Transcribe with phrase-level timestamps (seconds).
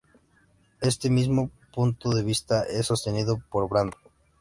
[0.81, 4.01] Este mismo punto de vista es sostenido por Brandon.